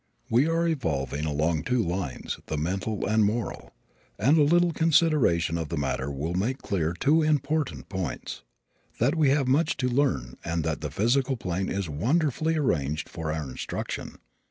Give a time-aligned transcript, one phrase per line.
[0.31, 3.71] We are evolving along two lines, the mental and moral,
[4.17, 8.41] and a little consideration of the matter will make clear two important points
[8.97, 13.31] that we have much to learn and that the physical plane is wonderfully arranged for
[13.31, 14.17] our instruction.